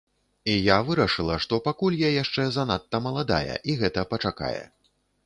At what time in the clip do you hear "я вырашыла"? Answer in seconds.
0.67-1.35